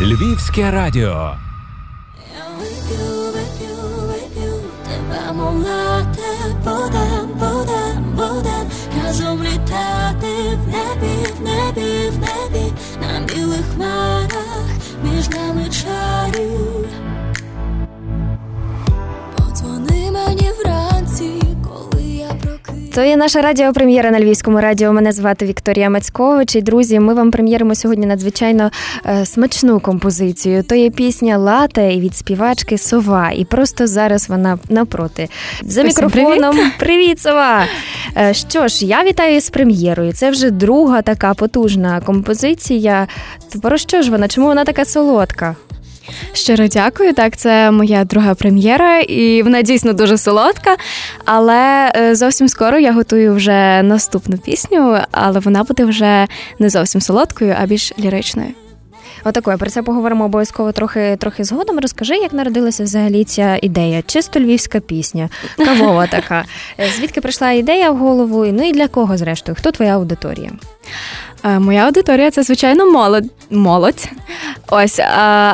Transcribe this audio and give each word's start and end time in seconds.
Львівське 0.00 0.70
радіо. 0.70 1.34
Разом 9.04 9.42
літати 9.42 10.56
в 10.56 10.68
небі, 10.68 11.26
в 11.38 11.42
небі, 11.42 12.10
в 12.10 12.18
небі, 12.18 12.72
на 13.00 13.26
білих 13.26 13.64
хмарах 13.74 14.29
То 22.94 23.02
є 23.04 23.16
наша 23.16 23.42
радіопрем'єра 23.42 24.10
на 24.10 24.20
львівському 24.20 24.60
радіо. 24.60 24.92
Мене 24.92 25.12
звати 25.12 25.46
Вікторія 25.46 25.90
Мацькович. 25.90 26.56
І 26.56 26.62
друзі, 26.62 27.00
ми 27.00 27.14
вам 27.14 27.30
прем'єримо 27.30 27.74
сьогодні 27.74 28.06
надзвичайно 28.06 28.70
е, 29.06 29.26
смачну 29.26 29.80
композицію. 29.80 30.62
То 30.62 30.74
є 30.74 30.90
пісня 30.90 31.38
Лате 31.38 31.88
від 31.96 32.16
співачки 32.16 32.78
Сова. 32.78 33.30
І 33.30 33.44
просто 33.44 33.86
зараз 33.86 34.28
вона 34.28 34.58
навпроти. 34.68 35.28
За 35.62 35.82
мікрофоном. 35.82 36.58
Привіт, 36.78 37.20
Сова! 37.20 37.64
Е, 38.16 38.34
Що 38.34 38.68
ж, 38.68 38.86
я 38.86 39.04
вітаю 39.04 39.40
з 39.40 39.50
прем'єрою. 39.50 40.12
Це 40.12 40.30
вже 40.30 40.50
друга 40.50 41.02
така 41.02 41.34
потужна 41.34 42.00
композиція. 42.00 43.06
Про 43.62 43.78
що 43.78 44.02
ж 44.02 44.10
вона? 44.10 44.28
Чому 44.28 44.46
вона 44.46 44.64
така 44.64 44.84
солодка? 44.84 45.56
Щиро 46.32 46.66
дякую. 46.66 47.14
Так, 47.14 47.36
це 47.36 47.70
моя 47.70 48.04
друга 48.04 48.34
прем'єра, 48.34 48.98
і 48.98 49.42
вона 49.42 49.62
дійсно 49.62 49.92
дуже 49.92 50.18
солодка. 50.18 50.76
Але 51.24 51.92
е, 51.96 52.14
зовсім 52.14 52.48
скоро 52.48 52.78
я 52.78 52.92
готую 52.92 53.34
вже 53.34 53.82
наступну 53.82 54.38
пісню, 54.38 54.98
але 55.10 55.40
вона 55.40 55.62
буде 55.62 55.84
вже 55.84 56.26
не 56.58 56.70
зовсім 56.70 57.00
солодкою, 57.00 57.56
а 57.62 57.66
більш 57.66 57.92
ліричною. 57.98 58.48
Отакою, 59.24 59.58
про 59.58 59.70
це 59.70 59.82
поговоримо 59.82 60.24
обов'язково 60.24 60.72
трохи 60.72 61.16
трохи 61.20 61.44
згодом. 61.44 61.78
Розкажи, 61.78 62.14
як 62.14 62.32
народилася 62.32 62.84
взагалі 62.84 63.24
ця 63.24 63.58
ідея? 63.62 64.02
Чисто 64.06 64.40
львівська 64.40 64.80
пісня, 64.80 65.28
кавова 65.56 66.06
така. 66.06 66.44
Е, 66.80 66.88
Звідки 66.96 67.20
прийшла 67.20 67.50
ідея 67.50 67.90
в 67.90 67.96
голову? 67.96 68.46
Ну 68.46 68.68
і 68.68 68.72
для 68.72 68.88
кого, 68.88 69.16
зрештою? 69.16 69.56
Хто 69.58 69.70
твоя 69.70 69.94
аудиторія? 69.94 70.50
Е, 71.44 71.58
Моя 71.58 71.84
аудиторія 71.86 72.30
це, 72.30 72.42
звичайно, 72.42 72.92
молодь. 72.92 73.24
молодь. 73.50 74.08
Ось, 74.68 74.98
е, 74.98 75.04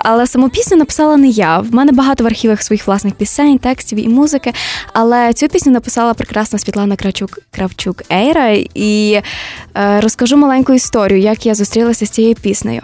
але 0.03 0.27
саму 0.27 0.48
пісню 0.48 0.77
написала 0.77 1.17
не 1.17 1.29
я. 1.29 1.59
В 1.59 1.75
мене 1.75 1.92
багато 1.92 2.25
в 2.25 2.27
архівах 2.27 2.62
своїх 2.62 2.87
власних 2.87 3.15
пісень, 3.15 3.59
текстів 3.59 3.98
і 3.98 4.09
музики. 4.09 4.53
Але 4.92 5.33
цю 5.33 5.48
пісню 5.48 5.73
написала 5.73 6.14
прекрасна 6.14 6.59
Світлана 6.59 6.97
Кравчук 6.97 7.39
Кравчук 7.51 8.03
Ейра. 8.12 8.57
І 8.75 9.20
е, 9.77 10.01
розкажу 10.01 10.37
маленьку 10.37 10.73
історію, 10.73 11.20
як 11.20 11.47
я 11.47 11.55
зустрілася 11.55 12.07
з 12.07 12.11
цією 12.11 12.34
піснею. 12.34 12.83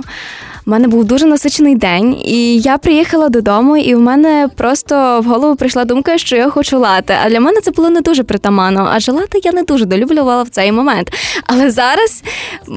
У 0.67 0.71
мене 0.71 0.89
був 0.89 1.05
дуже 1.05 1.27
насичений 1.27 1.75
день, 1.75 2.17
і 2.25 2.59
я 2.59 2.79
приїхала 2.79 3.29
додому, 3.29 3.77
і 3.77 3.95
в 3.95 4.01
мене 4.01 4.49
просто 4.57 5.21
в 5.21 5.25
голову 5.25 5.57
прийшла 5.57 5.85
думка, 5.85 6.19
що 6.19 6.37
я 6.37 6.51
хочу 6.51 6.79
лати. 6.79 7.15
А 7.25 7.31
для 7.31 7.41
мене 7.41 7.61
це 7.61 7.71
було 7.71 7.91
не 7.91 8.01
дуже 8.01 8.23
притаманно, 8.23 8.89
адже 8.93 9.13
лати 9.13 9.41
я 9.45 9.53
не 9.53 9.63
дуже 9.63 9.85
долюблювала 9.85 10.43
в 10.43 10.49
цей 10.49 10.73
момент. 10.73 11.13
Але 11.47 11.71
зараз 11.71 12.23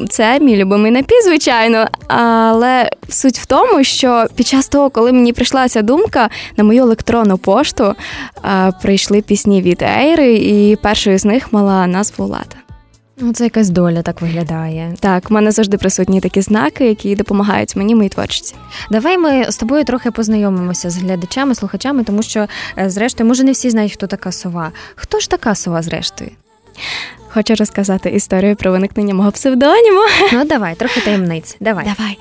це 0.10 0.40
мій 0.40 0.56
любимий 0.56 0.92
напій, 0.92 1.22
звичайно. 1.24 1.88
Але 2.08 2.90
суть 3.10 3.40
в 3.40 3.46
тому, 3.46 3.84
що 3.84 4.26
під 4.36 4.48
час 4.48 4.68
того, 4.68 4.90
коли 4.90 5.12
мені 5.12 5.34
прийшла 5.34 5.68
ця 5.68 5.82
думка, 5.82 6.30
на 6.58 6.64
мою 6.64 6.82
електронну 6.82 7.38
пошту 7.38 7.96
прийшли 8.82 9.22
пісні 9.22 9.62
від 9.62 9.82
Ейри, 9.82 10.34
і 10.34 10.76
першою 10.76 11.18
з 11.20 11.26
них 11.26 11.54
мала 11.54 11.88
назву 11.88 12.26
Лата. 12.26 12.65
Ну, 13.18 13.34
це 13.34 13.44
якась 13.44 13.70
доля 13.70 14.02
так 14.02 14.22
виглядає. 14.22 14.96
Так, 15.00 15.30
в 15.30 15.34
мене 15.34 15.52
завжди 15.52 15.78
присутні 15.78 16.22
такі 16.22 16.42
знаки, 16.42 16.88
які 16.88 17.16
допомагають 17.16 17.76
мені 17.76 17.96
моїй 17.96 18.10
творчості. 18.10 18.56
Давай 18.92 19.18
ми 19.18 19.52
з 19.52 19.58
тобою 19.58 19.84
трохи 19.84 20.12
познайомимося 20.12 20.90
з 20.90 20.98
глядачами, 20.98 21.56
слухачами, 21.56 22.04
тому 22.04 22.24
що, 22.24 22.48
е, 22.78 22.90
зрештою, 22.90 23.28
може, 23.28 23.44
не 23.44 23.52
всі 23.52 23.70
знають, 23.70 23.94
хто 23.94 24.08
така 24.08 24.32
сова. 24.32 24.72
Хто 24.96 25.20
ж 25.20 25.30
така 25.30 25.56
сова, 25.56 25.82
зрештою? 25.82 26.32
Хочу 27.36 27.56
розказати 27.56 28.10
історію 28.10 28.56
про 28.56 28.72
виникнення 28.72 29.14
мого 29.14 29.32
псевдоніму. 29.32 30.02
Ну, 30.34 30.46
давай, 30.46 30.76
трохи 30.76 31.02
таємниць. 31.02 31.58
Давай. 31.60 31.86
Давай. 31.98 32.18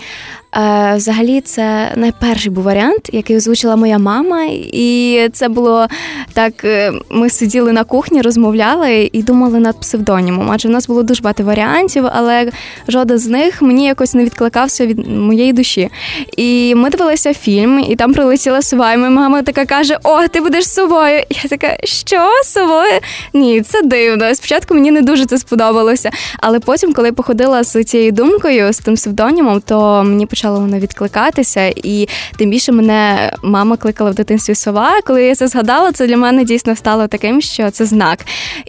Е, 0.56 0.96
взагалі, 0.96 1.40
це 1.40 1.92
найперший 1.96 2.50
був 2.50 2.64
варіант, 2.64 3.10
який 3.12 3.36
озвучила 3.36 3.76
моя 3.76 3.98
мама. 3.98 4.44
І 4.72 5.28
це 5.32 5.48
було 5.48 5.86
так: 6.32 6.64
е, 6.64 6.92
ми 7.10 7.30
сиділи 7.30 7.72
на 7.72 7.84
кухні, 7.84 8.22
розмовляли 8.22 9.10
і 9.12 9.22
думали 9.22 9.60
над 9.60 9.80
псевдонімом. 9.80 10.50
Адже 10.50 10.68
в 10.68 10.70
нас 10.70 10.86
було 10.86 11.02
дуже 11.02 11.22
багато 11.22 11.42
варіантів, 11.42 12.04
але 12.12 12.50
жоден 12.88 13.18
з 13.18 13.26
них 13.26 13.62
мені 13.62 13.86
якось 13.86 14.14
не 14.14 14.24
відкликався 14.24 14.86
від 14.86 15.08
моєї 15.08 15.52
душі. 15.52 15.88
І 16.36 16.74
ми 16.74 16.90
дивилися 16.90 17.34
фільм, 17.34 17.80
і 17.88 17.96
там 17.96 18.14
прилетіла 18.14 18.62
сова. 18.62 18.92
І 18.92 18.96
моя 18.96 19.10
мама 19.10 19.42
така 19.42 19.64
каже: 19.64 19.98
О, 20.02 20.28
ти 20.28 20.40
будеш 20.40 20.68
совою. 20.68 21.22
Я 21.30 21.48
така, 21.48 21.76
що 21.84 22.30
совою? 22.44 23.00
Ні, 23.32 23.62
це 23.62 23.82
дивно. 23.82 24.34
Спочатку 24.34 24.74
мені 24.74 24.90
не 24.90 25.02
дуже 25.04 25.26
це 25.26 25.38
сподобалося. 25.38 26.10
Але 26.40 26.60
потім, 26.60 26.92
коли 26.92 27.08
я 27.08 27.12
походила 27.12 27.62
з 27.62 27.84
цією 27.84 28.12
думкою, 28.12 28.72
з 28.72 28.78
тим 28.78 28.94
псевдонімом, 28.94 29.60
то 29.60 30.04
мені 30.04 30.26
почало 30.26 30.60
воно 30.60 30.78
відкликатися. 30.78 31.72
І 31.76 32.08
тим 32.36 32.50
більше 32.50 32.72
мене 32.72 33.32
мама 33.42 33.76
кликала 33.76 34.10
в 34.10 34.14
дитинстві 34.14 34.54
сова. 34.54 35.00
Коли 35.06 35.24
я 35.24 35.34
це 35.34 35.48
згадала, 35.48 35.92
це 35.92 36.06
для 36.06 36.16
мене 36.16 36.44
дійсно 36.44 36.76
стало 36.76 37.06
таким, 37.06 37.40
що 37.40 37.70
це 37.70 37.84
знак. 37.84 38.18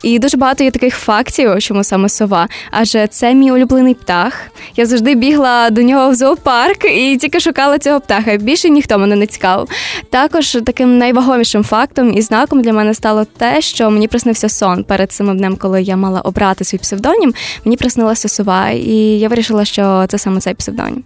І 0.03 0.19
дуже 0.19 0.38
багато 0.38 0.63
є 0.63 0.72
таких 0.72 0.96
фактів, 0.96 1.59
чому 1.59 1.84
саме 1.84 2.09
сова. 2.09 2.47
Адже 2.72 3.07
це 3.07 3.34
мій 3.34 3.52
улюблений 3.52 3.94
птах. 3.94 4.34
Я 4.75 4.85
завжди 4.85 5.16
бігла 5.16 5.69
до 5.69 5.81
нього 5.81 6.09
в 6.09 6.16
зоопарк 6.16 6.85
і 6.85 7.17
тільки 7.17 7.40
шукала 7.40 7.79
цього 7.79 8.00
птаха. 8.00 8.38
Більше 8.38 8.69
ніхто 8.69 9.00
мене 9.00 9.16
не 9.16 9.28
цікавив. 9.28 9.67
Також 10.09 10.57
таким 10.66 10.97
найвагомішим 10.97 11.63
фактом 11.63 12.13
і 12.17 12.22
знаком 12.22 12.62
для 12.62 12.73
мене 12.73 12.94
стало 12.94 13.25
те, 13.38 13.62
що 13.62 13.90
мені 13.90 14.07
приснився 14.07 14.50
сон 14.50 14.84
перед 14.84 15.12
цим 15.12 15.38
днем, 15.38 15.56
коли 15.56 15.81
я 15.81 15.96
мала 15.96 16.22
обрати 16.25 16.63
свій 16.63 16.78
псевдонім. 16.78 17.34
Мені 17.66 17.78
приснилася 17.78 18.28
сова, 18.30 18.69
і 18.69 18.96
я 18.96 19.30
вирішила, 19.30 19.66
що 19.66 20.06
це 20.09 20.18
саме 20.18 20.40
цей 20.40 20.53
псевдонім. 20.53 21.03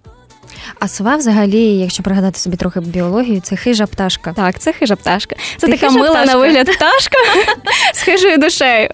А 0.79 0.87
сова, 0.87 1.15
взагалі, 1.15 1.63
якщо 1.63 2.03
пригадати 2.03 2.39
собі 2.39 2.57
трохи 2.57 2.79
біологію, 2.79 3.41
це 3.41 3.55
хижа 3.55 3.85
пташка. 3.87 4.33
Так, 4.33 4.59
це 4.59 4.73
хижа 4.73 4.95
пташка. 4.95 5.35
Це 5.57 5.67
Ти 5.67 5.77
така 5.77 5.89
мила 5.93 6.09
пташка? 6.09 6.33
на 6.33 6.39
вигляд 6.39 6.65
пташка 6.75 7.17
з 7.93 8.01
хижою 8.01 8.37
душею. 8.37 8.89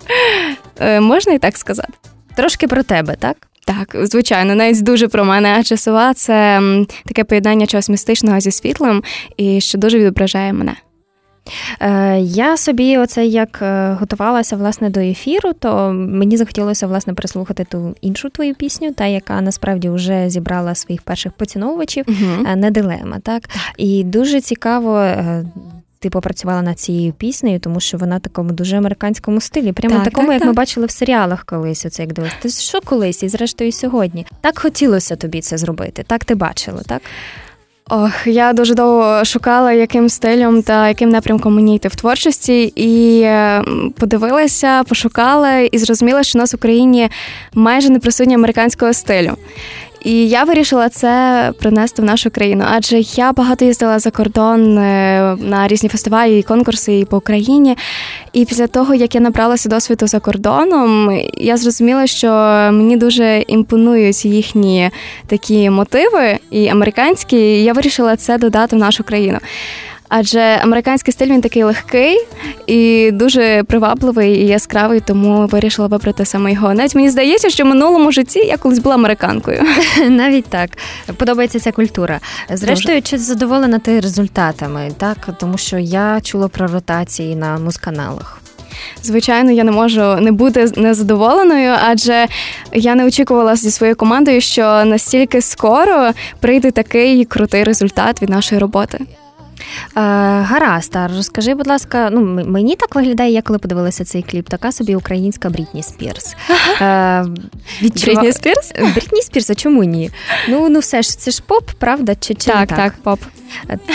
Е, 0.79 0.99
можна 0.99 1.33
і 1.33 1.39
так 1.39 1.57
сказати. 1.57 1.93
Трошки 2.35 2.67
про 2.67 2.83
тебе, 2.83 3.15
так? 3.19 3.37
Так, 3.65 3.95
звичайно, 4.03 4.55
навіть 4.55 4.83
дуже 4.83 5.07
про 5.07 5.25
мене, 5.25 5.55
адже 5.59 5.77
сова 5.77 6.13
це 6.13 6.61
таке 7.05 7.23
поєднання 7.23 7.67
чогось 7.67 7.89
містичного 7.89 8.39
зі 8.39 8.51
світлом, 8.51 9.03
і 9.37 9.61
що 9.61 9.77
дуже 9.77 9.99
відображає 9.99 10.53
мене. 10.53 10.75
Е, 11.79 12.19
я 12.19 12.57
собі, 12.57 12.97
оце 12.97 13.25
як 13.25 13.59
е, 13.61 13.97
готувалася 13.99 14.55
власне 14.55 14.89
до 14.89 14.99
ефіру, 14.99 15.53
то 15.53 15.91
мені 15.93 16.37
захотілося 16.37 16.87
власне 16.87 17.13
переслухати 17.13 17.63
ту 17.63 17.95
іншу 18.01 18.29
твою 18.29 18.55
пісню, 18.55 18.93
та 18.93 19.05
яка 19.05 19.41
насправді 19.41 19.89
вже 19.89 20.29
зібрала 20.29 20.75
своїх 20.75 21.01
перших 21.01 21.31
поціновувачів. 21.31 22.05
Угу. 22.07 22.55
Не 22.55 22.71
дилема, 22.71 23.19
так? 23.19 23.49
І 23.77 24.03
дуже 24.03 24.41
цікаво. 24.41 25.05
Ти 25.99 26.09
попрацювала 26.09 26.61
над 26.61 26.79
цією 26.79 27.13
піснею, 27.13 27.59
тому 27.59 27.79
що 27.79 27.97
вона 27.97 28.17
в 28.17 28.19
такому 28.19 28.51
дуже 28.51 28.77
американському 28.77 29.41
стилі, 29.41 29.71
прямо 29.71 29.95
Так, 29.95 30.03
такому, 30.03 30.27
так, 30.27 30.33
як 30.33 30.45
ми 30.45 30.53
бачили 30.53 30.85
в 30.85 30.91
серіалах 30.91 31.45
колись. 31.45 31.85
Оце 31.85 32.03
як 32.03 32.13
дивилися. 32.13 32.37
Ти 32.41 32.49
що 32.49 32.81
колись, 32.81 33.23
і 33.23 33.29
зрештою 33.29 33.71
сьогодні. 33.71 34.25
Так 34.41 34.59
хотілося 34.59 35.15
тобі 35.15 35.41
це 35.41 35.57
зробити. 35.57 36.03
Так 36.07 36.25
ти 36.25 36.35
бачила, 36.35 36.81
так? 36.87 37.01
Ох, 37.89 38.27
я 38.27 38.53
дуже 38.53 38.73
довго 38.73 39.25
шукала, 39.25 39.71
яким 39.71 40.09
стилем 40.09 40.63
та 40.63 40.87
яким 40.87 41.09
напрямком 41.09 41.55
мені 41.55 41.75
йти 41.75 41.87
в 41.87 41.95
творчості, 41.95 42.73
і 42.75 43.21
е, 43.21 43.63
подивилася, 43.99 44.83
пошукала 44.83 45.57
і 45.59 45.77
зрозуміла, 45.77 46.23
що 46.23 46.39
у 46.39 46.41
нас 46.41 46.53
в 46.53 46.55
Україні 46.55 47.09
майже 47.53 47.89
не 47.89 47.99
присутнє 47.99 48.35
американського 48.35 48.93
стилю. 48.93 49.37
І 50.05 50.29
я 50.29 50.43
вирішила 50.43 50.89
це 50.89 51.51
принести 51.59 52.01
в 52.01 52.05
нашу 52.05 52.31
країну, 52.31 52.65
адже 52.67 52.99
я 52.99 53.31
багато 53.31 53.65
їздила 53.65 53.99
за 53.99 54.11
кордон 54.11 54.77
е, 54.77 55.37
на 55.39 55.67
різні 55.67 55.89
фестивалі 55.89 56.39
і 56.39 56.43
конкурси 56.43 56.99
і 56.99 57.05
по 57.05 57.17
Україні. 57.17 57.77
І 58.33 58.45
після 58.45 58.67
того, 58.67 58.93
як 58.93 59.15
я 59.15 59.21
набралася 59.21 59.69
досвіду 59.69 60.07
за 60.07 60.19
кордоном, 60.19 61.19
я 61.37 61.57
зрозуміла, 61.57 62.07
що 62.07 62.27
мені 62.71 62.97
дуже 62.97 63.43
імпонують 63.47 64.25
їхні 64.25 64.89
такі 65.27 65.69
мотиви 65.69 66.37
і 66.51 66.67
американські. 66.67 67.37
і 67.37 67.63
Я 67.63 67.73
вирішила 67.73 68.15
це 68.15 68.37
додати 68.37 68.75
в 68.75 68.79
нашу 68.79 69.03
країну. 69.03 69.37
Адже 70.09 70.39
американський 70.39 71.11
стиль 71.11 71.27
він 71.27 71.41
такий 71.41 71.63
легкий 71.63 72.17
і 72.67 73.11
дуже 73.11 73.63
привабливий 73.63 74.35
і 74.35 74.47
яскравий, 74.47 74.99
тому 74.99 75.47
вирішила 75.47 75.87
вибрати 75.87 76.25
саме 76.25 76.53
його. 76.53 76.73
Навіть 76.73 76.95
мені 76.95 77.09
здається, 77.09 77.49
що 77.49 77.63
в 77.63 77.67
минулому 77.67 78.11
житті 78.11 78.39
я 78.39 78.57
колись 78.57 78.79
була 78.79 78.95
американкою. 78.95 79.63
Навіть 80.09 80.45
так 80.45 80.69
подобається 81.17 81.59
ця 81.59 81.71
культура. 81.71 82.19
Зрештою, 82.49 83.01
чи 83.01 83.17
задоволена 83.17 83.79
ти 83.79 83.99
результатами? 83.99 84.91
Так, 84.97 85.29
тому 85.39 85.57
що 85.57 85.77
я 85.77 86.19
чула 86.21 86.47
про 86.47 86.67
ротації 86.67 87.35
на 87.35 87.57
музканалах. 87.57 88.41
Звичайно, 89.03 89.51
я 89.51 89.63
не 89.63 89.71
можу 89.71 90.15
не 90.15 90.31
бути 90.31 90.71
незадоволеною, 90.75 91.75
адже 91.83 92.27
я 92.73 92.95
не 92.95 93.05
очікувала 93.05 93.55
зі 93.55 93.71
своєю 93.71 93.95
командою, 93.95 94.41
що 94.41 94.85
настільки 94.85 95.41
скоро 95.41 96.11
прийде 96.39 96.71
такий 96.71 97.25
крутий 97.25 97.63
результат 97.63 98.21
від 98.21 98.29
нашої 98.29 98.61
роботи. 98.61 98.99
Е, 99.57 99.99
гаразд, 100.41 100.95
а 100.95 101.07
розкажи, 101.07 101.53
будь 101.53 101.67
ласка, 101.67 102.09
ну 102.11 102.21
мені 102.45 102.75
так 102.75 102.95
виглядає, 102.95 103.31
я 103.31 103.41
коли 103.41 103.59
подивилася 103.59 104.05
цей 104.05 104.21
кліп, 104.21 104.49
така 104.49 104.71
собі 104.71 104.95
українська 104.95 105.49
Брітні 105.49 105.83
Спірс. 105.83 106.35
Е, 106.81 107.25
Відчува... 107.81 108.13
Брітні 108.13 108.33
Спірс? 108.33 108.71
Брітні 108.95 109.21
Спірс, 109.21 109.49
а 109.49 109.55
чому 109.55 109.83
ні? 109.83 110.11
Ну 110.49 110.69
ну 110.69 110.79
все 110.79 111.01
ж 111.01 111.17
це 111.17 111.31
ж 111.31 111.43
поп, 111.47 111.71
правда? 111.79 112.15
Чи, 112.15 112.33
чи 112.33 112.51
Так, 112.51 112.69
так, 112.69 112.77
так, 112.77 112.93
поп. 113.03 113.19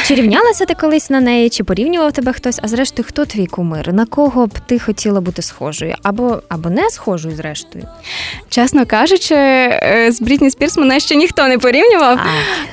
Чи 0.04 0.14
рівнялася 0.14 0.64
ти 0.64 0.74
колись 0.74 1.10
на 1.10 1.20
неї, 1.20 1.50
чи 1.50 1.64
порівнював 1.64 2.12
тебе 2.12 2.32
хтось? 2.32 2.58
А 2.62 2.68
зрештою, 2.68 3.06
хто 3.08 3.24
твій 3.24 3.46
кумир? 3.46 3.92
На 3.92 4.06
кого 4.06 4.46
б 4.46 4.58
ти 4.66 4.78
хотіла 4.78 5.20
бути 5.20 5.42
схожою? 5.42 5.94
Або 6.02 6.42
або 6.48 6.70
не 6.70 6.90
схожою, 6.90 7.36
зрештою? 7.36 7.84
Чесно 8.48 8.86
кажучи, 8.86 9.34
е, 9.34 10.08
з 10.12 10.20
Брітні 10.20 10.50
Спірс 10.50 10.76
мене 10.76 11.00
ще 11.00 11.16
ніхто 11.16 11.48
не 11.48 11.58
порівнював. 11.58 12.18
А. 12.18 12.26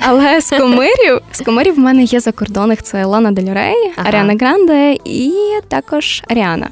Але 0.10 0.42
з 0.42 0.50
кумирів 0.50 1.22
з 1.32 1.42
кумирів 1.42 1.76
в 1.76 1.80
мене 1.80 2.04
є 2.04 2.20
закордонних 2.20 2.84
це 2.84 3.06
Лана 3.06 3.32
Дель 3.32 3.54
Рей, 3.54 3.92
ага. 3.96 4.10
Аріана 4.10 4.34
Гранде 4.34 4.98
і 5.06 5.34
також 5.68 6.24
Аріана. 6.28 6.70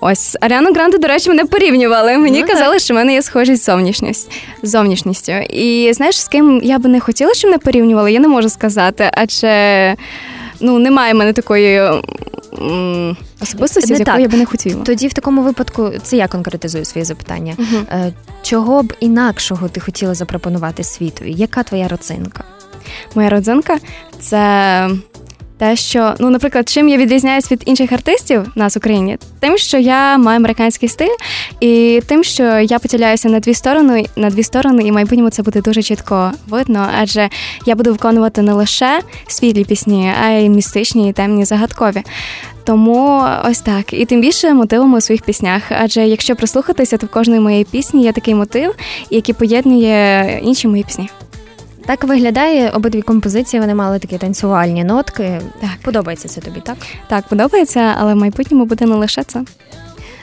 Ось 0.00 0.36
Аріану 0.40 0.72
Гранде, 0.72 0.98
до 0.98 1.08
речі, 1.08 1.28
мене 1.28 1.44
порівнювали. 1.44 2.18
Мені 2.18 2.40
ну, 2.40 2.46
казали, 2.46 2.72
так. 2.72 2.82
що 2.82 2.94
в 2.94 2.96
мене 2.96 3.12
є 3.12 3.22
схожість 3.22 3.64
зовнішність 3.64 4.30
зовнішністю. 4.62 5.32
І 5.32 5.92
знаєш, 5.92 6.20
з 6.20 6.28
ким 6.28 6.60
я 6.64 6.78
би 6.78 6.88
не 6.88 7.00
хотіла, 7.00 7.34
щоб 7.34 7.50
мене 7.50 7.58
порівнювали, 7.58 8.12
я 8.12 8.20
не 8.20 8.28
можу 8.28 8.48
сказати, 8.48 9.10
адже 9.14 9.45
ну 10.60 10.78
немає 10.78 11.12
в 11.12 11.16
мене 11.16 11.32
такої. 11.32 11.90
Особистості, 13.42 13.94
з 13.94 14.00
якою 14.00 14.20
я 14.20 14.28
би 14.28 14.38
не 14.38 14.46
хотіла. 14.46 14.84
Тоді 14.84 15.08
в 15.08 15.12
такому 15.12 15.42
випадку 15.42 15.92
це 16.02 16.16
я 16.16 16.28
конкретизую 16.28 16.84
своє 16.84 17.04
запитання. 17.04 17.54
Угу. 17.58 18.12
Чого 18.42 18.82
б 18.82 18.92
інакшого 19.00 19.68
ти 19.68 19.80
хотіла 19.80 20.14
запропонувати 20.14 20.84
світу? 20.84 21.24
Яка 21.24 21.62
твоя 21.62 21.88
родзинка? 21.88 22.44
Моя 23.14 23.30
родзинка 23.30 23.78
це 24.20 24.90
те, 25.58 25.76
що, 25.76 26.14
ну, 26.18 26.30
наприклад, 26.30 26.68
чим 26.68 26.88
я 26.88 26.96
відрізняюсь 26.96 27.52
від 27.52 27.62
інших 27.66 27.92
артистів 27.92 28.52
нас 28.54 28.74
в 28.74 28.78
Україні, 28.78 29.18
тим, 29.40 29.58
що 29.58 29.78
я 29.78 30.18
маю 30.18 30.36
американський 30.36 30.88
стиль, 30.88 31.16
і 31.60 32.02
тим, 32.06 32.24
що 32.24 32.42
я 32.58 32.78
поділяюся 32.78 33.28
на 33.28 33.40
дві 33.40 33.54
сторони, 33.54 34.06
на 34.16 34.30
дві 34.30 34.42
сторони, 34.42 34.82
і 34.82 34.90
в 34.90 34.94
майбутньому 34.94 35.30
це 35.30 35.42
буде 35.42 35.60
дуже 35.60 35.82
чітко 35.82 36.32
видно, 36.48 36.88
адже 37.00 37.28
я 37.66 37.74
буду 37.74 37.92
виконувати 37.92 38.42
не 38.42 38.52
лише 38.52 39.00
світлі 39.26 39.64
пісні, 39.64 40.12
а 40.24 40.28
й 40.28 40.48
містичні, 40.48 41.08
і 41.08 41.12
темні, 41.12 41.44
загадкові. 41.44 42.02
Тому 42.64 43.24
ось 43.44 43.60
так. 43.60 43.92
І 43.92 44.04
тим 44.04 44.20
більше 44.20 44.54
мотивами 44.54 44.98
у 44.98 45.00
своїх 45.00 45.22
піснях. 45.22 45.62
Адже 45.68 46.06
якщо 46.06 46.36
прислухатися, 46.36 46.96
то 46.96 47.06
в 47.06 47.10
кожної 47.10 47.40
моєї 47.40 47.64
пісні 47.64 48.02
є 48.02 48.12
такий 48.12 48.34
мотив, 48.34 48.74
який 49.10 49.34
поєднує 49.34 50.40
інші 50.42 50.68
мої 50.68 50.82
пісні. 50.82 51.08
Так 51.86 52.04
виглядає 52.04 52.70
обидві 52.70 53.02
композиції. 53.02 53.60
Вони 53.60 53.74
мали 53.74 53.98
такі 53.98 54.18
танцювальні 54.18 54.84
нотки. 54.84 55.40
Так, 55.60 55.70
подобається 55.82 56.28
це 56.28 56.40
тобі, 56.40 56.60
так? 56.60 56.76
Так, 57.08 57.28
подобається, 57.28 57.94
але 57.98 58.14
в 58.14 58.16
майбутньому 58.16 58.64
буде 58.64 58.86
не 58.86 58.94
лише 58.94 59.22
це. 59.22 59.44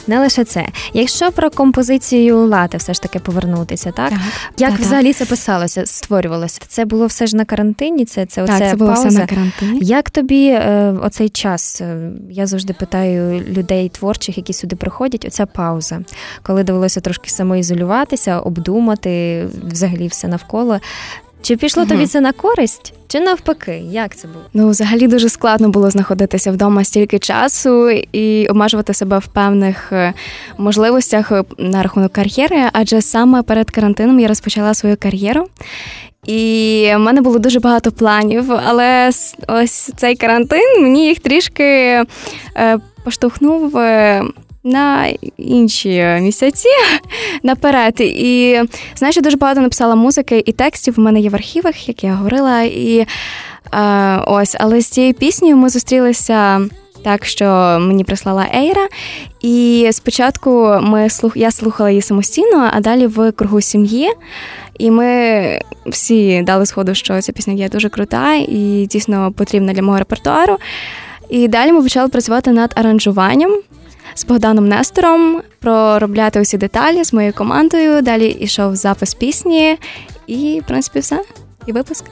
Не 0.08 0.20
лише 0.20 0.44
це. 0.44 0.66
Якщо 0.94 1.32
про 1.32 1.50
композицію 1.50 2.48
лати 2.48 2.78
все 2.78 2.94
ж 2.94 3.02
таки 3.02 3.20
повернутися, 3.20 3.92
так, 3.92 4.10
так 4.10 4.20
як 4.58 4.72
так, 4.72 4.80
взагалі 4.80 5.08
так. 5.08 5.16
це 5.16 5.26
писалося, 5.26 5.86
створювалося? 5.86 6.62
Це 6.68 6.86
було 6.86 7.06
все 7.06 7.28
ж 7.28 7.38
на 7.38 7.46
карантині? 7.46 8.06
Це 8.06 8.26
це 8.26 8.46
так, 8.46 8.56
оце 8.56 8.70
це 8.70 8.76
було 8.76 8.94
пауза. 8.94 9.10
все 9.10 9.20
на 9.20 9.28
карантині. 9.28 9.80
Як 9.82 10.10
тобі 10.10 10.48
е, 10.48 10.94
оцей 11.02 11.30
час? 11.30 11.82
Е, 11.82 12.12
я 12.30 12.48
завжди 12.48 12.74
питаю 12.74 13.44
людей 13.48 13.90
творчих, 13.90 14.38
які 14.38 14.54
сюди 14.54 14.76
приходять. 14.76 15.26
Оця 15.26 15.46
пауза, 15.46 16.00
коли 16.44 16.64
довелося 16.64 17.02
трошки 17.02 17.30
самоізолюватися, 17.30 18.40
обдумати 18.40 19.46
взагалі 19.64 20.08
все 20.08 20.28
навколо. 20.28 20.80
Чи 21.44 21.58
пішло 21.58 21.86
тобі 21.86 22.08
це 22.08 22.22
на 22.22 22.32
користь, 22.32 22.94
чи 23.08 23.20
навпаки? 23.20 23.84
Як 23.92 24.16
це 24.16 24.28
було? 24.28 24.46
Ну, 24.54 24.70
взагалі 24.70 25.08
дуже 25.08 25.30
складно 25.30 25.70
було 25.70 25.90
знаходитися 25.90 26.52
вдома 26.52 26.84
стільки 26.84 27.20
часу 27.20 27.90
і 27.90 28.48
обмежувати 28.48 28.94
себе 28.94 29.20
в 29.20 29.28
певних 29.28 29.92
е, 29.92 30.14
можливостях 30.58 31.32
е, 31.32 31.44
на 31.58 31.84
рахунок 31.84 32.12
кар'єри, 32.14 32.62
адже 32.74 33.02
саме 33.02 33.42
перед 33.42 33.72
карантином 33.72 34.20
я 34.20 34.28
розпочала 34.28 34.74
свою 34.74 34.98
кар'єру. 35.00 35.48
І 36.26 36.92
в 36.96 37.00
мене 37.00 37.22
було 37.22 37.40
дуже 37.40 37.60
багато 37.60 37.92
планів, 37.92 38.52
але 38.66 39.10
ось 39.48 39.92
цей 39.96 40.16
карантин 40.16 40.82
мені 40.82 41.08
їх 41.08 41.20
трішки 41.20 41.64
е, 41.64 42.06
поштовхнув 43.04 43.78
на 44.64 45.08
інші 45.38 46.18
місяці 46.22 46.70
наперед. 47.44 47.96
І 48.00 48.60
знаєш, 48.96 49.16
я 49.16 49.22
дуже 49.22 49.38
багато 49.38 49.62
написала 49.62 49.96
музики 49.96 50.44
і 50.46 50.52
текстів. 50.52 50.94
У 50.98 51.02
мене 51.02 51.20
є 51.20 51.30
в 51.30 51.36
архівах, 51.36 51.88
як 51.88 52.04
я 52.04 52.14
говорила. 52.14 52.62
І 52.62 53.06
е, 53.74 54.18
ось, 54.28 54.56
але 54.60 54.82
з 54.82 54.88
цією 54.88 55.14
піснею 55.14 55.58
ми 55.58 55.70
зустрілися. 55.70 56.62
Так, 57.04 57.26
що 57.26 57.46
мені 57.82 58.04
прислала 58.04 58.46
Ейра, 58.56 58.88
і 59.42 59.90
спочатку 59.92 60.80
ми 60.82 61.10
слух... 61.10 61.38
я 61.38 61.52
слухала 61.52 61.90
її 61.90 62.02
самостійно, 62.02 62.70
а 62.74 62.80
далі 62.80 63.08
в 63.08 63.32
кругу 63.32 63.62
сім'ї. 63.62 64.10
І 64.80 64.92
ми 64.92 65.60
всі 65.86 66.42
дали 66.42 66.66
сходу, 66.66 66.96
що 66.96 67.22
ця 67.22 67.32
пісня 67.32 67.54
є 67.54 67.70
дуже 67.70 67.90
крута 67.90 68.34
і 68.34 68.88
дійсно 68.90 69.32
потрібна 69.32 69.74
для 69.74 69.82
мого 69.82 69.98
репертуару. 69.98 70.58
І 71.30 71.48
далі 71.48 71.72
ми 71.72 71.82
почали 71.82 72.10
працювати 72.10 72.52
над 72.52 72.72
аранжуванням 72.76 73.52
з 74.16 74.26
Богданом 74.26 74.68
Нестором, 74.68 75.42
проробляти 75.60 76.42
усі 76.42 76.58
деталі 76.58 77.04
з 77.04 77.14
моєю 77.14 77.34
командою. 77.34 78.02
Далі 78.02 78.38
йшов 78.40 78.76
запис 78.76 79.14
пісні, 79.14 79.78
і, 80.28 80.62
в 80.64 80.68
принципі, 80.68 81.00
все. 81.00 81.24
І 81.66 81.72
випуск. 81.72 82.06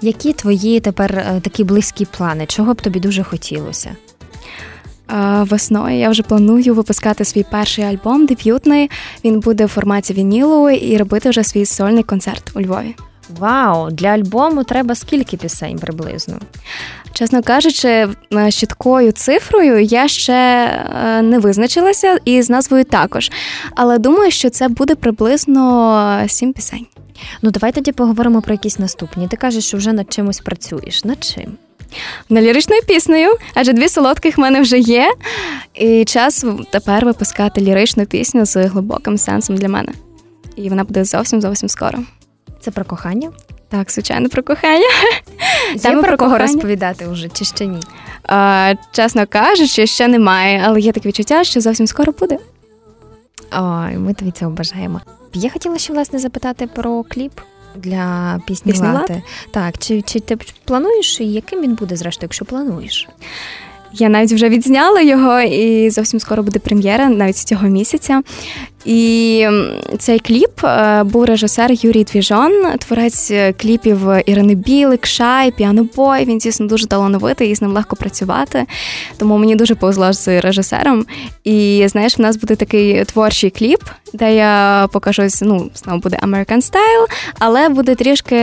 Які 0.00 0.32
твої 0.32 0.80
тепер 0.80 1.12
е, 1.12 1.40
такі 1.44 1.64
близькі 1.64 2.04
плани? 2.04 2.46
Чого 2.46 2.74
б 2.74 2.82
тобі 2.82 3.00
дуже 3.00 3.22
хотілося? 3.22 3.96
Весною 5.40 5.98
я 5.98 6.10
вже 6.10 6.22
планую 6.22 6.74
випускати 6.74 7.24
свій 7.24 7.44
перший 7.50 7.84
альбом, 7.84 8.26
дебютний. 8.26 8.90
Він 9.24 9.40
буде 9.40 9.66
в 9.66 9.68
форматі 9.68 10.12
вінілу 10.12 10.70
і 10.70 10.96
робити 10.96 11.30
вже 11.30 11.44
свій 11.44 11.66
сольний 11.66 12.02
концерт 12.02 12.50
у 12.54 12.60
Львові. 12.60 12.94
Вау! 13.38 13.90
Для 13.90 14.08
альбому 14.08 14.64
треба 14.64 14.94
скільки 14.94 15.36
пісень 15.36 15.78
приблизно? 15.78 16.38
Чесно 17.12 17.42
кажучи, 17.42 18.08
е, 18.32 18.52
чіткою 18.52 19.12
цифрою 19.12 19.80
я 19.80 20.08
ще 20.08 20.32
е, 20.32 21.22
не 21.22 21.38
визначилася 21.38 22.18
і 22.24 22.42
з 22.42 22.50
назвою 22.50 22.84
також. 22.84 23.30
Але 23.74 23.98
думаю, 23.98 24.30
що 24.30 24.50
це 24.50 24.68
буде 24.68 24.94
приблизно 24.94 26.24
сім 26.26 26.52
пісень. 26.52 26.86
Ну, 27.42 27.50
давай 27.50 27.72
тоді 27.72 27.92
поговоримо 27.92 28.42
про 28.42 28.54
якісь 28.54 28.78
наступні. 28.78 29.28
Ти 29.28 29.36
кажеш, 29.36 29.66
що 29.66 29.76
вже 29.76 29.92
над 29.92 30.12
чимось 30.12 30.40
працюєш. 30.40 31.04
Над 31.04 31.24
чим? 31.24 31.56
На 32.28 32.42
ліричною 32.42 32.82
піснею, 32.82 33.36
адже 33.54 33.72
дві 33.72 33.88
солодких 33.88 34.38
в 34.38 34.40
мене 34.40 34.60
вже 34.60 34.78
є. 34.78 35.12
І 35.74 36.04
час 36.04 36.44
тепер 36.70 37.04
випускати 37.04 37.60
ліричну 37.60 38.06
пісню 38.06 38.44
з 38.44 38.66
глибоким 38.66 39.18
сенсом 39.18 39.56
для 39.56 39.68
мене. 39.68 39.92
І 40.56 40.68
вона 40.68 40.84
буде 40.84 41.04
зовсім 41.04 41.40
зовсім 41.40 41.68
скоро. 41.68 41.98
Це 42.60 42.70
про 42.70 42.84
кохання? 42.84 43.30
Так, 43.68 43.90
звичайно, 43.90 44.28
про 44.28 44.42
кохання. 44.42 44.88
Є 45.74 45.92
про, 45.92 46.02
про 46.02 46.16
кого 46.16 46.38
розповідати 46.38 47.08
вже, 47.08 47.28
чи 47.28 47.44
ще 47.44 47.66
ні? 47.66 47.80
А, 48.22 48.74
Чесно 48.92 49.26
кажучи, 49.26 49.86
ще 49.86 50.08
немає, 50.08 50.62
але 50.66 50.80
є 50.80 50.92
таке 50.92 51.08
відчуття, 51.08 51.44
що 51.44 51.60
зовсім 51.60 51.86
скоро 51.86 52.12
буде. 52.12 52.38
Ой, 53.52 53.96
ми 53.98 54.14
тобі 54.14 54.30
цього 54.30 54.50
бажаємо. 54.50 55.00
Я 55.34 55.50
хотіла 55.50 55.78
ще 55.78 55.92
власне 55.92 56.18
запитати 56.18 56.68
про 56.74 57.04
кліп 57.04 57.32
для 57.74 58.38
пісні 58.46 58.72
Лати. 58.72 59.22
Так, 59.50 59.78
чи 59.78 60.02
чи 60.02 60.20
ти 60.20 60.38
плануєш, 60.64 61.20
і 61.20 61.32
яким 61.32 61.62
він 61.62 61.74
буде, 61.74 61.96
зрештою, 61.96 62.24
якщо 62.26 62.44
плануєш? 62.44 63.08
Я 63.98 64.08
навіть 64.08 64.32
вже 64.32 64.48
відзняла 64.48 65.00
його, 65.00 65.40
і 65.40 65.90
зовсім 65.90 66.20
скоро 66.20 66.42
буде 66.42 66.58
прем'єра, 66.58 67.08
навіть 67.08 67.36
цього 67.36 67.68
місяця. 67.68 68.22
І 68.84 69.48
цей 69.98 70.18
кліп 70.18 70.64
е, 70.64 71.02
був 71.04 71.24
режисер 71.24 71.70
Юрій 71.72 72.04
Двіжон, 72.04 72.52
творець 72.78 73.30
е, 73.30 73.52
кліпів 73.52 73.98
Ірини 74.26 74.54
Білик, 74.54 75.06
Шай, 75.06 75.50
Піанобой. 75.50 76.24
Він 76.24 76.38
дійсно 76.38 76.66
дуже 76.66 76.86
талановитий 76.86 77.50
і 77.50 77.54
з 77.54 77.62
ним 77.62 77.72
легко 77.72 77.96
працювати. 77.96 78.64
Тому 79.18 79.38
мені 79.38 79.56
дуже 79.56 79.74
повезло 79.74 80.12
з 80.12 80.40
режисером. 80.40 81.06
І 81.44 81.84
знаєш, 81.88 82.18
в 82.18 82.20
нас 82.20 82.36
буде 82.36 82.56
такий 82.56 83.04
творчий 83.04 83.50
кліп, 83.50 83.80
де 84.16 84.34
я 84.34 84.88
покажу 84.92 85.22
ну, 85.42 85.70
знову 85.74 86.00
буде 86.00 86.18
American 86.22 86.56
Style, 86.56 87.06
але 87.38 87.68
буде 87.68 87.94
трішки 87.94 88.36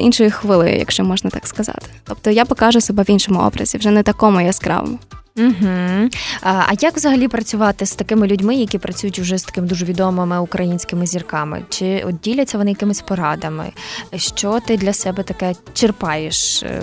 іншої 0.00 0.30
хвили, 0.30 0.70
якщо 0.70 1.04
можна 1.04 1.30
так 1.30 1.46
сказати. 1.46 1.86
Тобто 2.04 2.30
я 2.30 2.44
покажу 2.44 2.80
себе 2.80 3.02
в 3.02 3.10
іншому 3.10 3.40
образі, 3.40 3.78
вже 3.78 3.90
не 3.90 4.02
такому 4.02 4.40
яскравому. 4.40 4.98
Угу. 5.36 6.08
А 6.42 6.72
як 6.80 6.96
взагалі 6.96 7.28
працювати 7.28 7.86
з 7.86 7.94
такими 7.94 8.26
людьми, 8.26 8.54
які 8.54 8.78
працюють 8.78 9.18
уже 9.18 9.38
з 9.38 9.42
такими 9.42 9.66
дуже 9.66 9.84
відомими 9.84 10.40
українськими 10.40 11.06
зірками? 11.06 11.62
Чи 11.68 12.04
от 12.06 12.20
діляться 12.20 12.58
вони 12.58 12.70
якимись 12.70 13.00
порадами? 13.00 13.72
Що 14.16 14.60
ти 14.60 14.76
для 14.76 14.92
себе 14.92 15.22
таке 15.22 15.54
черпаєш 15.72 16.62
е, 16.62 16.82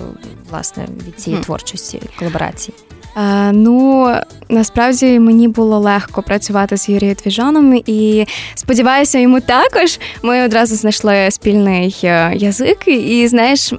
власне 0.50 0.88
від 1.08 1.20
цієї 1.20 1.44
творчості 1.44 2.02
колаборації? 2.20 2.76
Е, 3.18 3.52
ну 3.52 4.08
насправді 4.50 5.20
мені 5.20 5.48
було 5.48 5.80
легко 5.80 6.22
працювати 6.22 6.78
з 6.78 6.90
Юрієм 6.90 7.16
Твіжаном, 7.16 7.82
і 7.86 8.26
сподіваюся, 8.56 9.20
йому 9.20 9.42
також. 9.42 10.00
Ми 10.24 10.46
одразу 10.46 10.76
знайшли 10.76 11.32
спільний 11.32 12.00
е, 12.04 12.34
язик, 12.36 12.88
і 12.88 13.28
знаєш, 13.28 13.74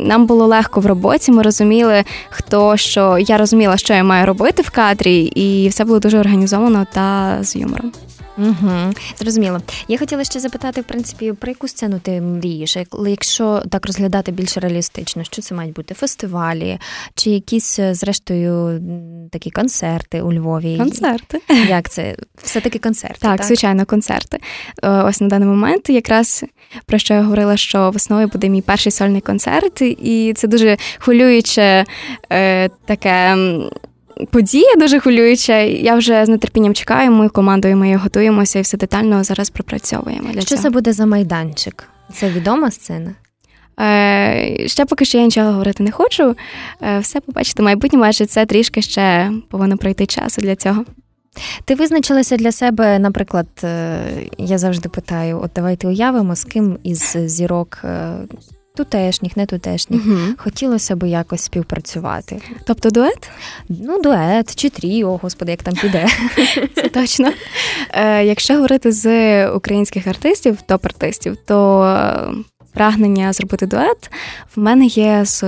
нам 0.00 0.26
було 0.26 0.46
легко 0.46 0.80
в 0.80 0.86
роботі. 0.86 1.32
Ми 1.32 1.42
розуміли, 1.42 2.04
хто 2.30 2.76
що 2.76 3.18
я 3.18 3.38
розуміла, 3.38 3.76
що 3.76 3.94
я 3.94 4.04
маю 4.04 4.26
робити 4.26 4.62
в 4.62 4.70
кадрі, 4.70 5.22
і 5.22 5.68
все 5.68 5.84
було 5.84 5.98
дуже 5.98 6.18
організовано 6.18 6.86
та 6.92 7.38
з 7.40 7.56
юмором. 7.56 7.92
Угу, 8.40 8.92
Зрозуміло. 9.16 9.60
Я 9.88 9.98
хотіла 9.98 10.24
ще 10.24 10.40
запитати, 10.40 10.80
в 10.80 10.84
принципі, 10.84 11.32
про 11.32 11.50
яку 11.50 11.68
сцену 11.68 12.00
ти 12.02 12.20
мрієш, 12.20 12.76
якщо 13.06 13.62
так 13.70 13.86
розглядати 13.86 14.32
більш 14.32 14.56
реалістично, 14.56 15.24
що 15.24 15.42
це 15.42 15.54
мають 15.54 15.72
бути 15.72 15.94
фестивалі, 15.94 16.78
чи 17.14 17.30
якісь, 17.30 17.78
е, 17.78 17.94
зрештою, 17.94 18.80
такі 19.32 19.50
концерти 19.50 20.22
у 20.22 20.32
Львові? 20.32 20.76
Концерти. 20.78 21.40
Як 21.68 21.88
це? 21.88 22.16
Все-таки 22.42 22.78
концерти. 22.78 23.18
Так, 23.20 23.36
так, 23.36 23.46
звичайно, 23.46 23.86
концерти. 23.86 24.38
Е, 24.82 24.90
ось 24.90 25.20
на 25.20 25.28
даний 25.28 25.48
момент, 25.48 25.90
якраз 25.90 26.44
про 26.86 26.98
що 26.98 27.14
я 27.14 27.22
говорила, 27.22 27.56
що 27.56 27.90
весною 27.90 28.28
буде 28.28 28.48
мій 28.48 28.62
перший 28.62 28.92
сольний 28.92 29.20
концерт, 29.20 29.82
і 29.82 30.32
це 30.36 30.48
дуже 30.48 30.76
хвилююче 30.98 31.84
е, 32.32 32.68
таке 32.68 33.36
подія 34.30 34.74
дуже 34.76 35.00
хвилююча. 35.00 35.56
Я 35.60 35.94
вже 35.94 36.26
з 36.26 36.36
нетерпінням 36.38 36.74
чекаю. 36.74 37.10
Ми 37.10 37.28
командою 37.28 37.76
ми 37.76 37.96
готуємося 37.96 38.58
і 38.58 38.62
все 38.62 38.76
детально 38.76 39.24
зараз 39.24 39.50
пропрацьовуємо. 39.50 40.28
Для 40.32 40.40
Що 40.40 40.50
цього. 40.50 40.62
це 40.62 40.70
буде 40.70 40.92
за 40.92 41.06
майданчик? 41.06 41.88
Це 42.14 42.30
відома 42.30 42.70
сцена? 42.70 43.14
Е, 43.80 44.68
Ще 44.68 44.84
поки 44.84 45.04
що 45.04 45.18
я 45.18 45.24
нічого 45.24 45.52
говорити 45.52 45.82
не 45.82 45.90
хочу. 45.90 46.36
Е, 46.82 46.98
Все 46.98 47.20
побачите 47.20 47.62
в 47.62 47.64
майбутньому, 47.64 48.04
адже 48.04 48.26
це 48.26 48.46
трішки 48.46 48.82
ще 48.82 49.32
повинно 49.50 49.76
пройти 49.76 50.06
часу 50.06 50.40
для 50.40 50.56
цього. 50.56 50.84
Ти 51.64 51.74
визначилася 51.74 52.36
для 52.36 52.52
себе, 52.52 52.98
наприклад, 52.98 53.46
е, 53.64 54.00
я 54.38 54.58
завжди 54.58 54.88
питаю: 54.88 55.40
от 55.44 55.50
давайте 55.54 55.88
уявимо, 55.88 56.36
з 56.36 56.44
ким 56.44 56.78
із 56.82 57.16
зірок 57.26 57.78
е, 57.84 58.12
тутешніх, 58.84 59.36
не 59.36 59.46
тутешніх. 59.46 60.02
Угу. 60.06 60.18
Хотілося 60.36 60.96
б 60.96 61.08
якось 61.08 61.40
співпрацювати. 61.40 62.42
Тобто 62.66 62.90
дует? 62.90 63.30
Ну, 63.68 64.02
дует 64.02 64.54
чи 64.54 64.68
тріо, 64.70 65.16
господи, 65.16 65.50
як 65.50 65.62
там 65.62 65.74
піде. 65.74 66.06
Це 66.74 66.88
точно. 66.88 67.32
Е, 67.90 68.24
Якщо 68.24 68.54
говорити 68.54 68.92
з 68.92 69.46
українських 69.48 70.06
артистів, 70.06 70.58
топ-артистів, 70.68 71.36
то 71.46 71.84
е, 71.84 72.34
прагнення 72.72 73.32
зробити 73.32 73.66
дует 73.66 74.10
в 74.56 74.60
мене 74.60 74.86
є 74.86 75.24
з 75.24 75.44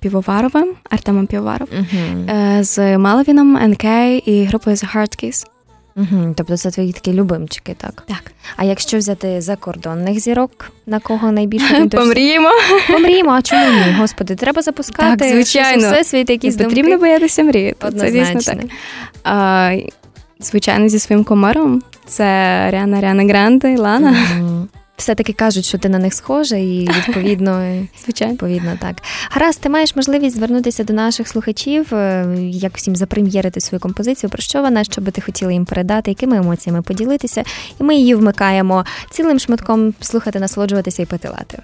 Півоваровим, 0.00 0.74
Артемом 0.90 1.26
Півоваровим, 1.26 1.86
uh 1.94 2.62
з 2.62 2.98
Маловіном, 2.98 3.54
НК 3.54 3.84
і 4.26 4.44
групою 4.44 4.76
The 4.76 4.96
Hard 4.96 5.24
Keys. 5.24 5.53
Угу, 5.96 6.34
Тобто 6.36 6.56
це 6.56 6.70
твої 6.70 6.92
такі 6.92 7.12
любимчики, 7.12 7.74
так? 7.78 8.02
Так. 8.08 8.32
А 8.56 8.64
якщо 8.64 8.98
взяти 8.98 9.40
закордонних 9.40 10.20
зірок, 10.20 10.72
на 10.86 11.00
кого 11.00 11.32
найбільше 11.32 11.86
Помріємо. 11.90 12.50
Помріємо, 12.90 13.30
а 13.30 13.42
чому 13.42 13.66
ні? 13.66 13.92
Господи, 13.98 14.34
треба 14.34 14.62
запускати 14.62 15.16
так, 15.16 15.28
звичайно. 15.28 15.92
всесвіт, 15.92 16.30
якісь 16.30 16.56
думки. 16.56 16.68
Потрібно 16.68 16.98
боятися 16.98 17.42
мріяти. 17.42 17.92
Це 17.98 18.10
дійсно 18.10 18.40
так. 18.40 18.58
А, 19.24 19.72
Звичайно, 20.40 20.88
зі 20.88 20.98
своїм 20.98 21.24
комаром. 21.24 21.82
Це 22.06 22.24
Ріана 22.70 23.00
Ріана 23.00 23.24
Гранде, 23.24 23.76
Лана. 23.78 24.16
Все-таки 24.96 25.32
кажуть, 25.32 25.64
що 25.64 25.78
ти 25.78 25.88
на 25.88 25.98
них 25.98 26.14
схожа, 26.14 26.56
і 26.56 26.88
відповідно, 27.08 27.82
звичайно, 28.04 28.32
відповідно 28.32 28.78
так. 28.80 28.96
Гаразд, 29.30 29.60
ти 29.60 29.68
маєш 29.68 29.96
можливість 29.96 30.36
звернутися 30.36 30.84
до 30.84 30.92
наших 30.92 31.28
слухачів, 31.28 31.94
е, 31.94 32.26
як 32.40 32.76
всім 32.76 32.96
запрем'єрити 32.96 33.60
свою 33.60 33.80
композицію, 33.80 34.30
про 34.30 34.42
що 34.42 34.62
вона, 34.62 34.84
що 34.84 35.00
би 35.00 35.10
ти 35.10 35.20
хотіла 35.20 35.52
їм 35.52 35.64
передати, 35.64 36.10
якими 36.10 36.36
емоціями 36.36 36.82
поділитися, 36.82 37.44
і 37.80 37.84
ми 37.84 37.96
її 37.96 38.14
вмикаємо 38.14 38.84
цілим 39.10 39.38
шматком 39.38 39.94
слухати, 40.00 40.40
насолоджуватися 40.40 41.02
і 41.02 41.06
потилати. 41.06 41.62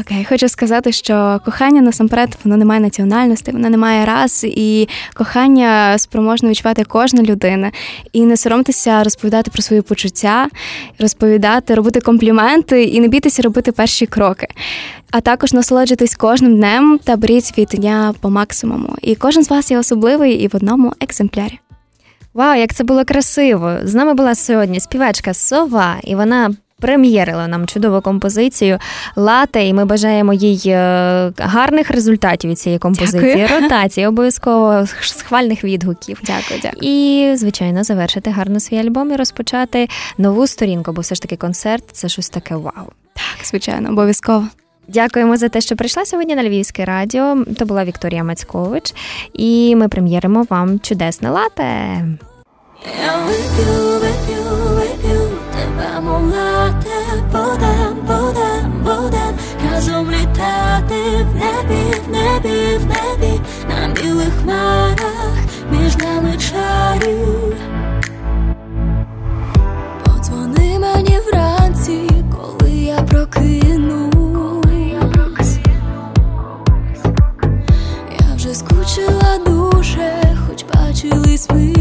Окей, 0.00 0.26
хочу 0.28 0.48
сказати, 0.48 0.92
що 0.92 1.40
кохання 1.44 1.80
насамперед 1.80 2.38
воно 2.44 2.56
не 2.56 2.64
має 2.64 2.80
національності, 2.80 3.50
воно 3.50 3.70
не 3.70 3.76
має 3.76 4.04
рас, 4.04 4.44
і 4.44 4.88
кохання 5.14 5.98
спроможно 5.98 6.48
відчувати 6.48 6.84
кожна 6.84 7.22
людина. 7.22 7.72
І 8.12 8.22
не 8.24 8.36
соромтеся 8.36 9.02
розповідати 9.04 9.50
про 9.50 9.62
свої 9.62 9.82
почуття, 9.82 10.48
розповідати, 10.98 11.74
робити 11.74 12.00
компліменти 12.00 12.84
і 12.84 13.00
не 13.00 13.08
бійтеся 13.08 13.42
робити 13.42 13.72
перші 13.72 14.06
кроки. 14.06 14.46
А 15.10 15.20
також 15.20 15.52
насолоджуйтесь 15.52 16.14
кожним 16.14 16.56
днем 16.56 17.00
та 17.04 17.16
беріть 17.16 17.58
від 17.58 17.68
дня 17.68 18.14
по 18.20 18.30
максимуму. 18.30 18.96
І 19.02 19.14
кожен 19.14 19.44
з 19.44 19.50
вас 19.50 19.70
є 19.70 19.78
особливий 19.78 20.32
і 20.32 20.48
в 20.48 20.56
одному 20.56 20.92
екземплярі. 21.00 21.58
Вау, 22.34 22.58
як 22.58 22.74
це 22.74 22.84
було 22.84 23.04
красиво! 23.04 23.76
З 23.82 23.94
нами 23.94 24.14
була 24.14 24.34
сьогодні 24.34 24.80
співачка 24.80 25.34
Сова, 25.34 25.96
і 26.04 26.14
вона 26.14 26.54
прем'єрила 26.80 27.48
нам 27.48 27.66
чудову 27.66 28.00
композицію 28.00 28.78
лате, 29.16 29.66
і 29.66 29.72
ми 29.72 29.84
бажаємо 29.84 30.32
їй 30.32 30.62
е, 30.66 31.32
гарних 31.38 31.90
результатів 31.90 32.50
від 32.50 32.58
цієї 32.58 32.78
композиції, 32.78 33.36
дякую. 33.36 33.60
ротації, 33.60 34.06
обов'язково 34.06 34.86
схвальних 35.00 35.64
відгуків. 35.64 36.20
Дякую, 36.24 36.60
дякую. 36.62 36.90
І, 36.90 37.36
звичайно, 37.36 37.84
завершити 37.84 38.30
гарно 38.30 38.60
свій 38.60 38.78
альбом 38.78 39.12
і 39.12 39.16
розпочати 39.16 39.88
нову 40.18 40.46
сторінку, 40.46 40.92
бо 40.92 41.00
все 41.00 41.14
ж 41.14 41.22
таки 41.22 41.36
концерт 41.36 41.84
це 41.92 42.08
щось 42.08 42.28
таке 42.28 42.54
вау. 42.54 42.86
Так, 43.14 43.44
звичайно, 43.44 43.90
обов'язково. 43.90 44.46
Дякуємо 44.88 45.36
за 45.36 45.48
те, 45.48 45.60
що 45.60 45.76
прийшла 45.76 46.04
сьогодні 46.04 46.34
на 46.34 46.44
Львівське 46.44 46.84
радіо. 46.84 47.44
То 47.58 47.66
була 47.66 47.84
Вікторія 47.84 48.24
Мацькович, 48.24 48.94
і 49.32 49.76
ми 49.76 49.88
прем'єримо 49.88 50.46
вам 50.50 50.80
чудесне 50.80 51.30
лате. 51.30 52.04
Будем, 57.32 58.00
будем, 58.06 58.72
будем 58.84 59.38
разом 59.72 60.10
літати 60.10 61.26
в 61.32 61.34
небі, 61.34 61.96
в 62.06 62.10
небі, 62.10 62.78
в 62.78 62.86
небі, 62.86 63.40
на 63.68 63.88
білих 63.88 64.32
хмарах 64.42 65.36
між 65.70 65.96
нами 65.96 66.36
чарів. 66.36 67.56
Подзвони 70.04 70.78
мені 70.78 71.20
вранці, 71.32 72.10
коли 72.36 72.70
я 72.70 73.02
прокинусь 73.02 73.98
Я 78.20 78.34
вже 78.36 78.54
скучила 78.54 79.38
дуже, 79.46 80.12
хоч 80.46 80.64
бачились 80.74 81.50
ми 81.50 81.72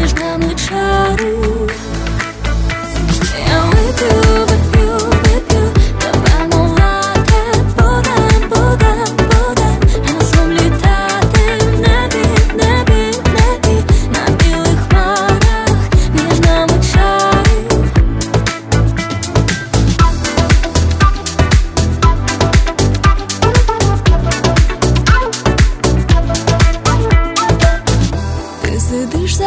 сидиш 0.00 0.12
нами 0.20 0.54
кермом, 0.54 1.89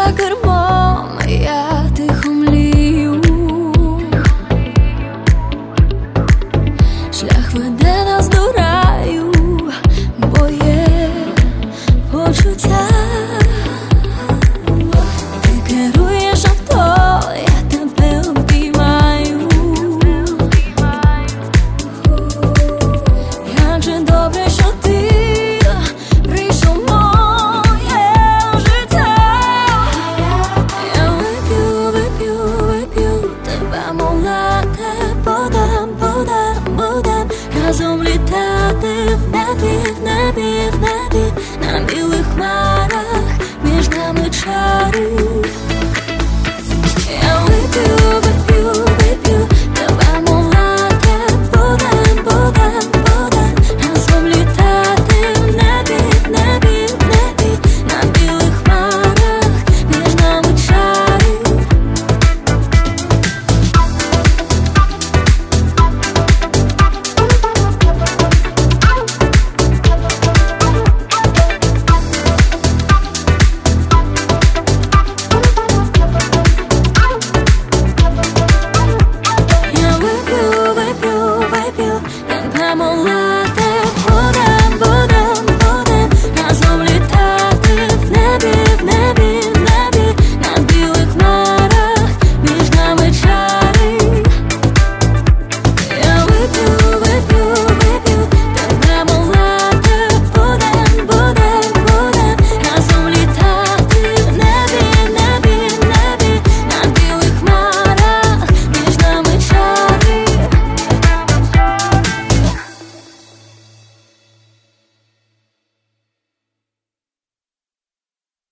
я 0.05 0.11
ти 0.11 0.52